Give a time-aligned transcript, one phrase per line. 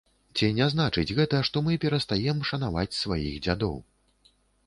[0.37, 3.77] Ці не значыць гэта, што мы перастаем шанаваць сваіх дзядоў?